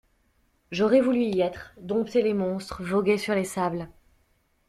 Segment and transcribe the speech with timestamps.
[0.71, 3.87] J’aurais voulu y être, dompter les monstres, voguer sur les sables.